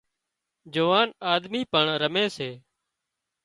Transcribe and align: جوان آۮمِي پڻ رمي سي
جوان 0.73 1.09
آۮمِي 1.33 1.61
پڻ 1.71 1.85
رمي 2.01 2.25
سي 2.35 2.49